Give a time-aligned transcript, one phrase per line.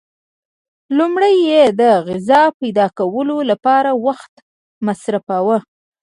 [0.97, 4.33] لومړی یې د غذا پیدا کولو لپاره وخت
[4.87, 5.57] مصرفاوه.